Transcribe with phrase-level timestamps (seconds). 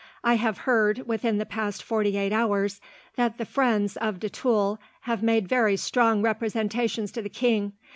[0.23, 2.81] I have heard, within the past forty eight hours,
[3.17, 7.73] that the friends of de Tulle have made very strong representations to the king.